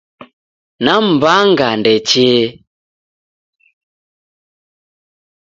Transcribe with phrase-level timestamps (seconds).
[0.83, 2.47] Namw'anga ndechee